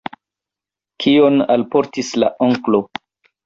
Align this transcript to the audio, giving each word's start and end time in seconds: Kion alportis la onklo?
Kion 1.05 1.39
alportis 1.59 2.13
la 2.25 2.33
onklo? 2.51 2.85